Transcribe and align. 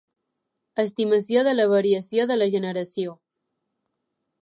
Estimació 0.83 1.45
de 1.49 1.53
la 1.59 1.69
variació 1.75 2.27
de 2.33 2.41
la 2.43 2.51
generació. 2.57 3.17